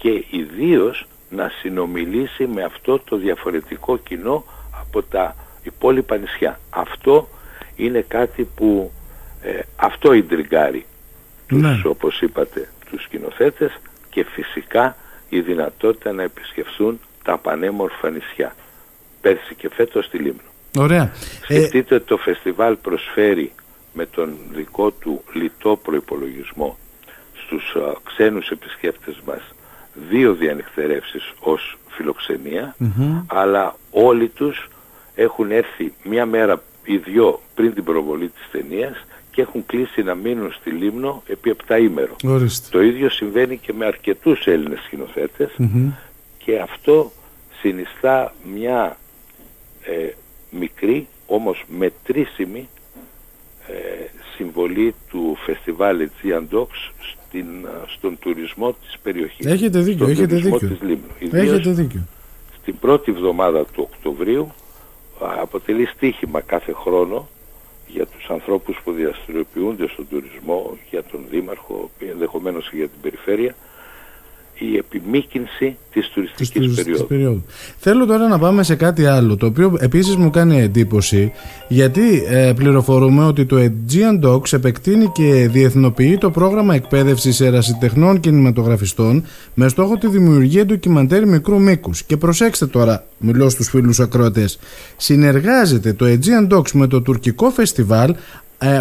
και 0.00 0.24
ιδίως 0.30 1.06
να 1.30 1.48
συνομιλήσει 1.60 2.46
με 2.46 2.62
αυτό 2.62 2.98
το 2.98 3.16
διαφορετικό 3.16 3.96
κοινό 3.96 4.44
από 4.80 5.02
τα 5.02 5.36
υπόλοιπα 5.62 6.16
νησιά. 6.16 6.60
Αυτό 6.70 7.28
είναι 7.76 8.04
κάτι 8.08 8.48
που 8.54 8.92
ε, 9.42 9.60
αυτό 9.76 10.12
ιντριγκάρει 10.12 10.86
τους, 11.46 11.60
ναι. 11.60 11.80
όπως 11.84 12.20
είπατε, 12.20 12.68
τους 12.90 13.02
σκηνοθέτες 13.02 13.80
και 14.10 14.24
φυσικά 14.24 14.96
η 15.28 15.40
δυνατότητα 15.40 16.12
να 16.12 16.22
επισκεφθούν 16.22 17.00
τα 17.24 17.38
πανέμορφα 17.38 18.10
νησιά. 18.10 18.54
Πέρσι 19.20 19.54
και 19.54 19.68
φέτος 19.68 20.04
στη 20.04 20.18
Λίμνο. 20.18 20.42
Ωραία. 20.78 21.12
Σκεφτείτε 21.42 21.94
ότι 21.94 22.04
το 22.04 22.16
φεστιβάλ 22.16 22.76
προσφέρει 22.76 23.52
με 23.92 24.06
τον 24.06 24.36
δικό 24.52 24.90
του 24.90 25.24
λιτό 25.32 25.76
προϋπολογισμό 25.76 26.78
στους 27.34 27.74
α, 27.74 27.92
ξένους 28.04 28.48
επισκέπτες 28.48 29.20
μας 29.26 29.42
δύο 30.08 30.34
διανυκτερεύσεις 30.34 31.32
ως 31.40 31.78
φιλοξενια 31.88 32.74
αλλά 33.26 33.76
όλοι 33.90 34.28
τους 34.28 34.68
έχουν 35.14 35.50
έρθει 35.50 35.92
μια 36.04 36.26
μέρα 36.26 36.62
ή 36.84 36.96
δυο 36.96 37.40
πριν 37.54 37.74
την 37.74 37.84
προβολή 37.84 38.28
της 38.28 38.48
ταινίας 38.52 39.04
και 39.30 39.40
έχουν 39.40 39.66
κλείσει 39.66 40.02
να 40.02 40.14
μείνουν 40.14 40.52
στη 40.52 40.70
Λίμνο 40.70 41.22
επί 41.26 41.50
επτά 41.50 41.78
ημέρο. 41.78 42.16
Το 42.70 42.82
ίδιο 42.82 43.10
συμβαίνει 43.10 43.56
και 43.56 43.72
με 43.72 43.86
αρκετούς 43.86 44.46
Έλληνες 44.46 44.88
και 46.38 46.58
αυτό 46.58 47.12
συνιστά 47.60 48.34
μια 48.54 48.96
ε, 49.82 50.08
μικρή 50.50 51.06
όμως 51.26 51.64
μετρήσιμη 51.78 52.58
ε, 52.58 52.77
συμβολή 54.38 54.94
του 55.10 55.36
φεστιβάλ 55.44 56.08
Aegean 56.22 56.54
Docs 56.54 56.80
στην, 56.98 57.46
στον 57.96 58.18
τουρισμό 58.18 58.72
της 58.72 58.98
περιοχής. 59.02 59.46
Έχετε 59.46 59.78
δίκιο, 59.78 60.06
στον 60.06 60.10
έχετε 60.10 60.36
δίκιο. 60.36 60.68
Της 60.68 60.80
Λίμνου. 60.80 61.10
Έχετε 61.30 61.70
δίκιο. 61.70 62.06
Στην 62.60 62.78
πρώτη 62.78 63.10
εβδομάδα 63.10 63.64
του 63.64 63.88
Οκτωβρίου 63.92 64.52
αποτελεί 65.40 65.86
στίχημα 65.86 66.40
κάθε 66.40 66.72
χρόνο 66.72 67.28
για 67.86 68.06
τους 68.06 68.30
ανθρώπους 68.30 68.80
που 68.84 68.92
διαστηριοποιούνται 68.92 69.88
στον 69.88 70.06
τουρισμό, 70.10 70.76
για 70.90 71.02
τον 71.02 71.20
Δήμαρχο, 71.30 71.90
ενδεχομένως 71.98 72.70
και 72.70 72.76
για 72.76 72.88
την 72.88 73.00
περιφέρεια, 73.00 73.54
η 74.58 74.76
επιμήκυνση 74.76 75.76
της 75.92 76.08
τουριστικής, 76.08 76.84
της 76.84 77.04
περίοδου. 77.08 77.44
Θέλω 77.78 78.06
τώρα 78.06 78.28
να 78.28 78.38
πάμε 78.38 78.62
σε 78.62 78.74
κάτι 78.74 79.06
άλλο, 79.06 79.36
το 79.36 79.46
οποίο 79.46 79.76
επίσης 79.80 80.16
μου 80.16 80.30
κάνει 80.30 80.60
εντύπωση, 80.60 81.32
γιατί 81.68 82.24
ε, 82.28 82.52
πληροφορούμε 82.56 83.24
ότι 83.24 83.46
το 83.46 83.56
Aegean 83.56 84.26
Docs 84.26 84.52
επεκτείνει 84.52 85.10
και 85.12 85.48
διεθνοποιεί 85.50 86.18
το 86.18 86.30
πρόγραμμα 86.30 86.74
εκπαίδευσης 86.74 87.40
ερασιτεχνών 87.40 88.20
κινηματογραφιστών 88.20 89.24
με 89.54 89.68
στόχο 89.68 89.96
τη 89.96 90.08
δημιουργία 90.08 90.66
ντοκιμαντέρ 90.66 91.26
μικρού 91.26 91.60
μήκους. 91.60 92.02
Και 92.02 92.16
προσέξτε 92.16 92.66
τώρα, 92.66 93.04
μιλώ 93.18 93.48
στους 93.48 93.68
φίλους 93.68 94.00
ακροατές, 94.00 94.58
συνεργάζεται 94.96 95.92
το 95.92 96.06
Aegean 96.06 96.56
Docs 96.56 96.70
με 96.72 96.86
το 96.86 97.00
τουρκικό 97.00 97.50
φεστιβάλ 97.50 98.10
ε, 98.10 98.16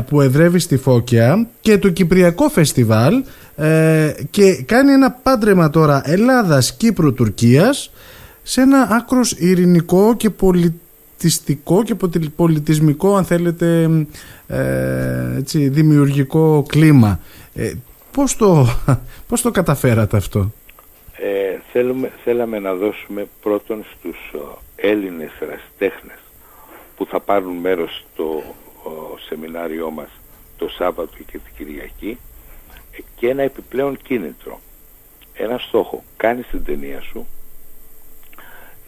που 0.07 0.21
εδρεύει 0.21 0.59
στη 0.59 0.77
Φώκια 0.77 1.47
και 1.61 1.77
το 1.77 1.89
Κυπριακό 1.89 2.49
Φεστιβάλ 2.49 3.23
ε, 3.55 4.13
και 4.29 4.63
κάνει 4.65 4.91
ένα 4.91 5.11
πάντρεμα 5.11 5.69
τώρα 5.69 6.01
Ελλάδας, 6.05 6.73
Κύπρου, 6.73 7.13
Τουρκίας 7.13 7.91
σε 8.43 8.61
ένα 8.61 8.87
άκρος 8.91 9.31
ειρηνικό 9.31 10.15
και 10.15 10.29
πολιτιστικό 10.29 11.83
και 11.83 11.95
πολιτισμικό 12.35 13.15
αν 13.15 13.25
θέλετε 13.25 13.89
ε, 14.47 15.35
έτσι, 15.37 15.69
δημιουργικό 15.69 16.65
κλίμα. 16.67 17.19
Ε, 17.53 17.73
πώς, 18.11 18.35
το, 18.35 18.67
πώς 19.29 19.41
το 19.41 19.51
καταφέρατε 19.51 20.17
αυτό; 20.17 20.51
Ε, 21.17 21.59
θέλουμε, 21.71 22.11
θέλαμε 22.23 22.59
να 22.59 22.73
δώσουμε 22.73 23.27
πρώτον 23.41 23.85
στους 23.93 24.17
Έλληνες 24.75 25.31
ερασιτέχνες 25.39 26.17
που 26.97 27.05
θα 27.05 27.19
πάρουν 27.19 27.55
μέρος 27.55 28.05
στο 28.13 28.43
σεμινάριό 29.27 29.89
μας 29.89 30.09
το 30.57 30.67
Σάββατο 30.69 31.17
και 31.17 31.37
την 31.37 31.53
Κυριακή 31.57 32.17
και 33.15 33.29
ένα 33.29 33.41
επιπλέον 33.41 33.97
κίνητρο. 33.97 34.59
Ένα 35.33 35.57
στόχο. 35.57 36.03
Κάνεις 36.17 36.47
την 36.47 36.63
ταινία 36.63 37.01
σου. 37.01 37.27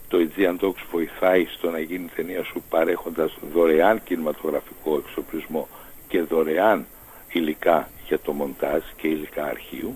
Το 0.08 0.18
Aegean 0.18 0.66
Docs 0.66 0.84
βοηθάει 0.92 1.46
στο 1.46 1.70
να 1.70 1.80
γίνει 1.80 2.04
η 2.04 2.12
ταινία 2.16 2.44
σου 2.44 2.64
παρέχοντας 2.70 3.38
δωρεάν 3.54 4.04
κινηματογραφικό 4.04 4.96
εξοπλισμό 4.98 5.68
και 6.08 6.22
δωρεάν 6.22 6.86
υλικά 7.32 7.90
για 8.08 8.20
το 8.20 8.32
μοντάζ 8.32 8.82
και 8.96 9.08
υλικά 9.08 9.44
αρχείου. 9.44 9.96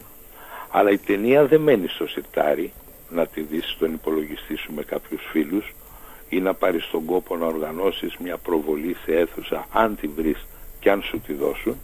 Αλλά 0.71 0.89
η 0.91 0.97
ταινία 0.97 1.45
δεν 1.45 1.61
μένει 1.61 1.87
στο 1.87 2.07
σιτάρι 2.07 2.73
να 3.09 3.27
τη 3.27 3.41
δεις 3.41 3.69
στον 3.69 3.93
υπολογιστή 3.93 4.55
σου 4.55 4.73
με 4.73 4.83
κάποιους 4.83 5.21
φίλους 5.31 5.73
ή 6.35 6.39
να 6.39 6.53
πάρεις 6.53 6.89
τον 6.91 7.05
κόπο 7.05 7.37
να 7.37 7.45
οργανώσεις 7.45 8.17
μια 8.17 8.37
προβολή 8.37 8.95
σε 9.05 9.15
αίθουσα 9.15 9.67
αν 9.71 9.95
τη 9.95 10.07
βρεις 10.07 10.45
και 10.79 10.91
αν 10.91 11.01
σου 11.01 11.19
τη 11.19 11.33
δώσουν. 11.33 11.77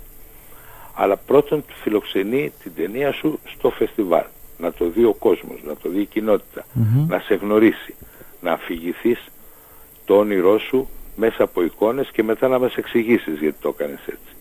Αλλά 0.93 1.17
πρώτον 1.17 1.63
φιλοξενεί 1.81 2.53
την 2.63 2.71
ταινία 2.75 3.11
σου 3.11 3.39
στο 3.45 3.69
φεστιβάλ. 3.69 4.25
Να 4.57 4.71
το 4.73 4.89
δει 4.89 5.03
ο 5.03 5.13
κόσμος, 5.13 5.59
να 5.63 5.75
το 5.75 5.89
δει 5.89 6.01
η 6.01 6.05
κοινότητα. 6.05 6.65
Να 7.07 7.19
σε 7.19 7.35
γνωρίσει. 7.35 7.95
Να 8.41 8.51
αφηγηθείς 8.51 9.25
το 10.05 10.17
όνειρό 10.17 10.59
σου 10.59 10.89
μέσα 11.15 11.43
από 11.43 11.63
εικόνες 11.63 12.09
και 12.11 12.23
μετά 12.23 12.47
να 12.47 12.59
μας 12.59 12.75
εξηγήσεις 12.75 13.39
γιατί 13.39 13.57
το 13.61 13.75
έκανες 13.77 13.99
έτσι. 13.99 14.33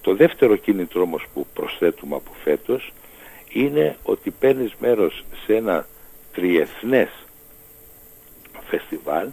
Το 0.00 0.14
δεύτερο 0.14 0.56
κίνητρο 0.56 1.02
όμως 1.02 1.26
που 1.34 1.46
προσθέτουμε 1.54 2.14
από 2.16 2.30
φέτος 2.42 2.92
είναι 3.52 3.96
ότι 4.02 4.30
παίρνεις 4.30 4.74
μέρος 4.80 5.24
σε 5.44 5.54
ένα 5.54 5.86
τριεθνές 6.32 7.08
φεστιβάλ 8.70 9.28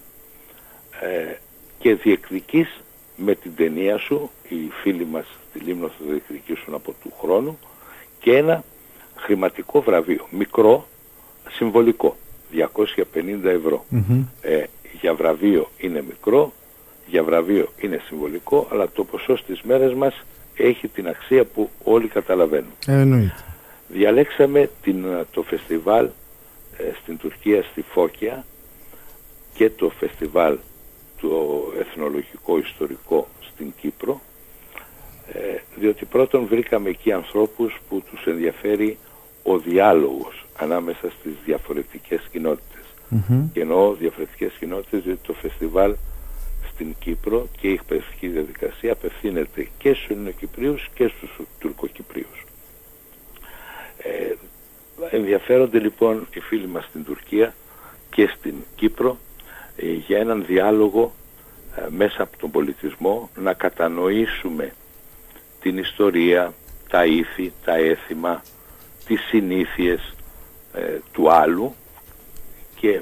ε, 1.01 1.33
και 1.79 1.95
διεκδικείς 1.95 2.81
με 3.15 3.35
την 3.35 3.55
ταινία 3.55 3.97
σου, 3.97 4.29
οι 4.49 4.69
φίλοι 4.81 5.05
μας 5.05 5.25
στη 5.49 5.59
Λίμνο 5.59 5.87
θα 5.87 6.05
διεκδικήσουν 6.07 6.73
από 6.73 6.93
του 7.01 7.13
χρόνου 7.21 7.59
και 8.19 8.35
ένα 8.37 8.63
χρηματικό 9.15 9.81
βραβείο, 9.81 10.27
μικρό, 10.29 10.87
συμβολικό, 11.49 12.15
250 12.53 13.43
ευρώ. 13.43 13.85
Ε, 14.41 14.63
για 15.01 15.13
βραβείο 15.13 15.69
είναι 15.77 16.03
μικρό, 16.07 16.53
για 17.07 17.23
βραβείο 17.23 17.67
είναι 17.81 18.01
συμβολικό, 18.07 18.67
αλλά 18.71 18.89
το 18.89 19.03
ποσό 19.03 19.37
στις 19.37 19.61
μέρες 19.61 19.93
μας 19.93 20.23
έχει 20.55 20.87
την 20.87 21.07
αξία 21.07 21.45
που 21.45 21.69
όλοι 21.83 22.07
καταλαβαίνουν. 22.07 22.71
Ε, 22.87 23.33
Διαλέξαμε 23.87 24.69
την, 24.81 25.05
το 25.31 25.41
φεστιβάλ 25.41 26.05
ε, 26.77 26.83
στην 27.01 27.17
Τουρκία, 27.17 27.63
στη 27.63 27.81
Φώκια, 27.81 28.45
και 29.57 29.69
το 29.69 29.89
φεστιβάλ 29.89 30.57
το 31.21 31.63
εθνολογικό 31.79 32.57
ιστορικό 32.57 33.27
στην 33.51 33.73
Κύπρο 33.81 34.21
ε, 35.33 35.39
διότι 35.75 36.05
πρώτον 36.05 36.45
βρήκαμε 36.45 36.89
εκεί 36.89 37.11
ανθρώπους 37.11 37.79
που 37.89 38.03
τους 38.09 38.25
ενδιαφέρει 38.25 38.97
ο 39.43 39.57
διάλογος 39.57 40.45
ανάμεσα 40.57 41.11
στις 41.19 41.33
διαφορετικές 41.45 42.21
Και 43.53 43.61
εννοώ 43.61 43.93
διαφορετικές 43.93 44.53
κοινότητες 44.59 45.03
διότι 45.03 45.21
το 45.27 45.33
φεστιβάλ 45.33 45.95
στην 46.73 46.95
Κύπρο 46.99 47.47
και 47.59 47.67
η 47.67 47.73
εκπαιδευτική 47.73 48.27
διαδικασία 48.27 48.91
απευθύνεται 48.91 49.67
και 49.77 49.93
στους 49.93 50.09
Ελληνοκυπρίους 50.09 50.89
και 50.93 51.07
στους 51.07 51.39
Τουρκοκυπρίους. 51.59 52.45
Ε, 53.97 54.33
ενδιαφέρονται 55.11 55.79
λοιπόν 55.79 56.27
οι 56.33 56.39
φίλοι 56.39 56.67
μας 56.67 56.85
στην 56.85 57.03
Τουρκία 57.03 57.53
και 58.09 58.33
στην 58.37 58.55
Κύπρο 58.75 59.09
ε, 59.09 59.26
για 59.77 60.17
έναν 60.17 60.45
διάλογο 60.45 61.13
ε, 61.75 61.85
μέσα 61.89 62.23
από 62.23 62.37
τον 62.37 62.51
πολιτισμό 62.51 63.29
να 63.35 63.53
κατανοήσουμε 63.53 64.73
την 65.59 65.77
ιστορία, 65.77 66.53
τα 66.89 67.05
ήθη, 67.05 67.53
τα 67.65 67.75
έθιμα, 67.75 68.41
τις 69.05 69.21
συνήθειες 69.21 70.13
ε, 70.73 70.99
του 71.11 71.31
άλλου 71.31 71.75
και 72.75 73.01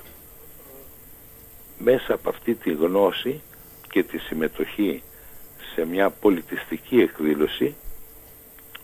μέσα 1.78 2.14
από 2.14 2.30
αυτή 2.30 2.56
τη 2.56 2.72
γνώση 2.72 3.42
και 3.90 4.04
τη 4.04 4.18
συμμετοχή 4.18 5.04
σε 5.76 5.86
μια 5.86 6.10
πολιτιστική 6.10 7.00
εκδήλωση 7.00 7.76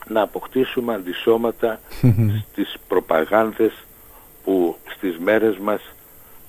να 0.07 0.21
αποκτήσουμε 0.21 0.93
αντισώματα 0.93 1.79
στις 2.51 2.75
προπαγάνδες 2.88 3.74
που 4.43 4.77
στις 4.95 5.17
μέρες 5.17 5.57
μας 5.57 5.81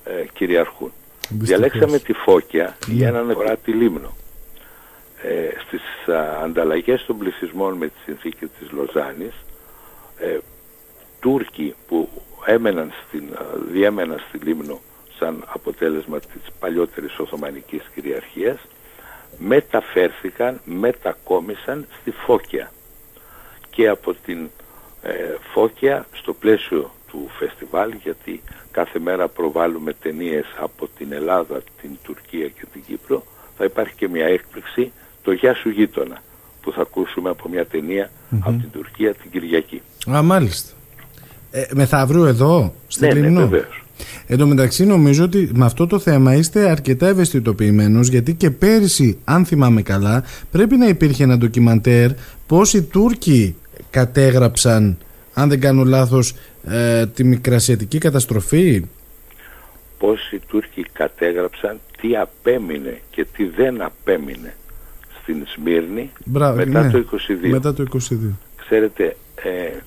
ε, 0.03 0.25
κυριαρχούν. 0.33 0.91
Διαλέξαμε 1.29 1.99
τη 1.99 2.13
Φώκια 2.13 2.77
για 2.87 3.07
έναν 3.07 3.29
αγορά 3.29 3.57
τη 3.57 3.71
Λίμνο. 3.71 4.17
Ε, 5.23 5.49
στις 5.65 6.13
α, 6.15 6.43
ανταλλαγές 6.43 7.05
των 7.05 7.17
πληθυσμών 7.17 7.73
με 7.73 7.87
τη 7.87 7.93
συνθήκη 8.05 8.45
της 8.45 8.71
Λοζάνης 8.71 9.33
ε, 10.17 10.37
Τούρκοι 11.19 11.75
που 11.87 12.09
έμεναν 12.45 12.91
στην, 13.07 13.23
διέμεναν 13.71 14.21
στη 14.27 14.37
Λίμνο 14.37 14.81
σαν 15.19 15.43
αποτέλεσμα 15.47 16.19
της 16.19 16.41
παλιότερης 16.59 17.19
Οθωμανικής 17.19 17.81
κυριαρχίας 17.93 18.59
μεταφέρθηκαν, 19.37 20.61
μετακόμισαν 20.65 21.87
στη 22.01 22.11
Φώκια. 22.11 22.71
Και 23.69 23.87
από 23.87 24.13
την 24.13 24.49
ε, 25.01 25.35
Φώκια 25.53 26.05
στο 26.13 26.33
πλαίσιο 26.33 26.91
του 27.13 27.29
φεστιβάλ 27.39 27.91
γιατί 28.03 28.41
κάθε 28.71 28.99
μέρα 28.99 29.27
προβάλλουμε 29.27 29.93
ταινίες 30.01 30.45
από 30.59 30.89
την 30.97 31.07
Ελλάδα, 31.11 31.61
την 31.81 31.91
Τουρκία 32.03 32.47
και 32.47 32.65
την 32.73 32.81
Κύπρο 32.87 33.23
θα 33.57 33.63
υπάρχει 33.65 33.93
και 33.95 34.07
μια 34.07 34.25
έκπληξη 34.25 34.91
το 35.23 35.31
«Γεια 35.31 35.53
σου 35.53 35.69
γείτονα» 35.69 36.17
που 36.61 36.71
θα 36.71 36.81
ακούσουμε 36.81 37.29
από 37.29 37.49
μια 37.49 37.65
ταινια 37.65 38.09
από 38.39 38.57
την 38.59 38.71
Τουρκία 38.71 39.13
την 39.13 39.31
Κυριακή. 39.31 39.81
Α, 40.11 40.21
μάλιστα. 40.21 40.71
Ε, 41.51 41.63
μεθαύριο 41.73 42.25
εδώ, 42.25 42.73
στην 42.87 43.07
ναι, 43.07 43.13
Λιμνό. 43.13 43.39
Ναι, 43.39 43.45
βεβαίως. 43.45 43.83
Εν 44.27 44.37
τω 44.37 44.47
μεταξύ 44.47 44.85
νομίζω 44.85 45.23
ότι 45.23 45.49
με 45.53 45.65
αυτό 45.65 45.87
το 45.87 45.99
θέμα 45.99 46.35
είστε 46.35 46.69
αρκετά 46.69 47.07
ευαισθητοποιημένος 47.07 48.07
γιατί 48.07 48.33
και 48.33 48.51
πέρυσι, 48.51 49.17
αν 49.23 49.45
θυμάμαι 49.45 49.81
καλά, 49.81 50.23
πρέπει 50.51 50.77
να 50.77 50.87
υπήρχε 50.87 51.23
ένα 51.23 51.37
ντοκιμαντέρ 51.37 52.11
πώς 52.47 52.73
οι 52.73 52.81
Τούρκοι 52.83 53.55
κατέγραψαν, 53.89 54.97
αν 55.33 55.49
δεν 55.49 55.59
κάνω 55.59 55.83
λάθος, 55.83 56.35
ε, 56.63 57.07
τη 57.07 57.23
μικρασιατική 57.23 57.97
καταστροφή; 57.97 58.85
Πώς 59.97 60.31
οι 60.31 60.39
Τούρκοι 60.47 60.85
κατέγραψαν 60.93 61.79
τι 62.01 62.17
απέμεινε 62.17 63.01
και 63.09 63.25
τι 63.25 63.45
δεν 63.45 63.81
απέμεινε 63.81 64.55
στην 65.21 65.45
Σμύρνη 65.47 66.11
μετά, 66.23 66.65
ναι. 66.65 66.91
το 66.91 67.05
22. 67.43 67.49
μετά 67.49 67.73
το 67.73 67.85
22. 67.93 68.15
Ξέρετε, 68.55 69.15
ε, 69.35 69.77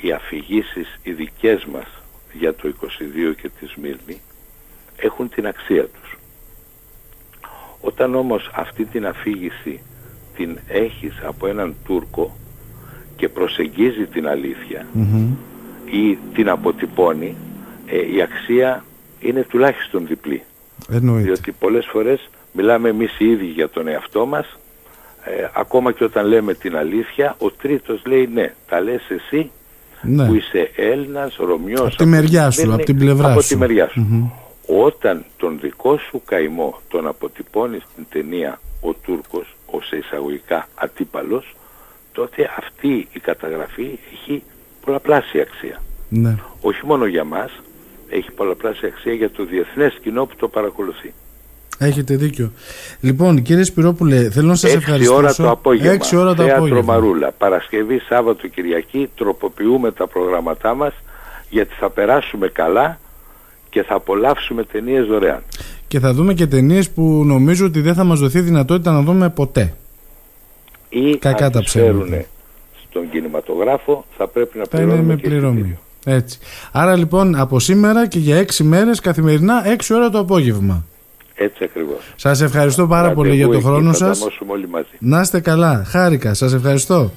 οι 0.00 0.12
αφηγήσεις 0.12 0.98
οι 1.02 1.12
δικές 1.12 1.64
μας 1.64 1.86
για 2.32 2.54
το 2.54 2.68
22 2.68 3.34
και 3.42 3.48
τη 3.48 3.66
Σμύρνη 3.66 4.20
έχουν 4.96 5.28
την 5.28 5.46
αξία 5.46 5.84
τους. 5.84 6.18
Όταν 7.80 8.14
όμως 8.14 8.50
αυτή 8.54 8.84
την 8.84 9.06
αφήγηση 9.06 9.80
την 10.36 10.58
έχεις 10.68 11.20
από 11.22 11.46
έναν 11.46 11.74
Τούρκο 11.84 12.36
και 13.16 13.28
προσεγγίζει 13.28 14.06
την 14.06 14.28
αληθεια 14.28 14.86
ή 15.90 16.18
την 16.34 16.48
αποτυπώνει, 16.48 17.36
ε, 17.86 18.14
η 18.16 18.22
αξία 18.22 18.84
είναι 19.20 19.42
τουλάχιστον 19.42 20.06
διπλή. 20.06 20.42
Εννοείται. 20.90 21.24
Διότι 21.24 21.52
πολλές 21.52 21.86
φορές 21.86 22.28
μιλάμε 22.52 22.88
εμείς 22.88 23.18
οι 23.18 23.30
ίδιοι 23.30 23.46
για 23.46 23.68
τον 23.68 23.88
εαυτό 23.88 24.26
μας, 24.26 24.58
ε, 25.24 25.48
ακόμα 25.54 25.92
και 25.92 26.04
όταν 26.04 26.26
λέμε 26.26 26.54
την 26.54 26.76
αλήθεια, 26.76 27.36
ο 27.38 27.50
τρίτος 27.50 28.02
λέει 28.06 28.28
ναι, 28.32 28.54
τα 28.68 28.80
λες 28.80 29.02
εσύ 29.08 29.50
ναι. 30.02 30.26
που 30.26 30.34
είσαι 30.34 30.70
Έλληνας, 30.76 31.36
Ρωμιός. 31.36 31.86
Από 31.86 31.96
τη 31.96 32.04
μεριά 32.04 32.50
σου, 32.50 32.72
από 32.72 32.84
την 32.84 32.98
πλευρά 32.98 33.30
από 33.30 33.40
σου. 33.40 33.48
τη 33.48 33.56
μεριά 33.56 33.88
σου. 33.88 34.32
Όταν 34.66 35.24
τον 35.36 35.58
δικό 35.60 35.98
σου 35.98 36.22
καημό 36.24 36.80
τον 36.88 37.06
αποτυπώνεις 37.06 37.82
στην 37.92 38.06
ταινία 38.08 38.60
ο 38.80 38.92
Τούρκος, 38.92 39.56
ως 39.66 39.92
εισαγωγικά 39.92 40.68
ατύπαλος, 40.74 41.54
τότε 42.18 42.50
αυτή 42.58 43.08
η 43.12 43.20
καταγραφή 43.20 43.98
έχει 44.12 44.42
πολλαπλάσια 44.84 45.42
αξία. 45.42 45.82
Ναι. 46.08 46.34
Όχι 46.60 46.86
μόνο 46.86 47.06
για 47.06 47.24
μας, 47.24 47.50
έχει 48.08 48.30
πολλαπλάσια 48.30 48.88
αξία 48.88 49.12
για 49.12 49.30
το 49.30 49.44
διεθνές 49.44 49.98
κοινό 50.02 50.26
που 50.26 50.36
το 50.36 50.48
παρακολουθεί. 50.48 51.12
Έχετε 51.78 52.16
δίκιο. 52.16 52.52
Λοιπόν, 53.00 53.42
κύριε 53.42 53.64
Σπυρόπουλε, 53.64 54.30
θέλω 54.30 54.48
να 54.48 54.54
σας 54.54 54.72
6 54.72 54.76
ευχαριστήσω. 54.76 55.14
ώρα 55.14 55.34
το 55.34 55.50
απόγευμα. 55.50 56.06
6 56.10 56.16
ώρα 56.18 56.34
το 56.34 56.42
Θέατρο 56.42 56.56
απόγευμα. 56.56 56.92
Μαρούλα. 56.92 57.32
Παρασκευή, 57.32 57.98
Σάββατο, 57.98 58.48
Κυριακή 58.48 59.10
τροποποιούμε 59.16 59.92
τα 59.92 60.06
προγράμματά 60.06 60.74
μας 60.74 60.92
γιατί 61.50 61.74
θα 61.78 61.90
περάσουμε 61.90 62.48
καλά 62.48 62.98
και 63.70 63.82
θα 63.82 63.94
απολαύσουμε 63.94 64.64
ταινίες 64.64 65.06
δωρεάν. 65.06 65.42
Και 65.88 66.00
θα 66.00 66.12
δούμε 66.12 66.34
και 66.34 66.46
ταινίες 66.46 66.90
που 66.90 67.22
νομίζω 67.26 67.66
ότι 67.66 67.80
δεν 67.80 67.94
θα 67.94 68.04
μας 68.04 68.18
δοθεί 68.18 68.40
δυνατότητα 68.40 68.92
να 68.92 69.02
δούμε 69.02 69.30
ποτέ. 69.30 69.74
Ή 71.00 71.16
Κακά 71.18 71.44
αν 71.46 71.52
τα 71.52 71.58
τις 71.58 71.68
ψέματα. 71.68 72.04
φέρουν 72.04 72.24
στον 72.88 73.10
κινηματογράφο 73.10 74.04
θα 74.16 74.26
πρέπει 74.28 74.58
να 74.58 74.64
Θα 74.70 74.78
είναι 74.78 74.86
πληρώνουμε 74.86 75.14
με 75.14 75.20
και 75.20 75.28
πληρωμή. 75.28 75.58
εισιτήριο. 75.58 75.78
Έτσι. 76.18 76.38
Άρα 76.72 76.96
λοιπόν 76.96 77.34
από 77.36 77.58
σήμερα 77.60 78.06
και 78.06 78.18
για 78.18 78.36
6 78.38 78.64
μέρες 78.64 79.00
καθημερινά 79.00 79.62
6 79.66 79.94
ώρα 79.94 80.10
το 80.10 80.18
απόγευμα. 80.18 80.84
Έτσι 81.34 81.64
ακριβώς. 81.64 81.96
Σας 82.16 82.40
ευχαριστώ 82.40 82.86
πάρα 82.86 83.12
πολύ 83.12 83.28
για 83.34 83.46
Ραντεβού 83.46 83.52
το 83.52 83.58
εκεί 83.58 83.66
χρόνο 83.66 83.90
θα 83.92 83.96
σας. 83.96 84.18
ταμώσουμε 84.18 84.52
όλοι 84.52 84.68
μαζί. 84.68 84.86
Να 84.98 85.20
είστε 85.20 85.40
καλά. 85.40 85.84
Χάρηκα. 85.86 86.34
Σας 86.34 86.52
ευχαριστώ. 86.52 87.10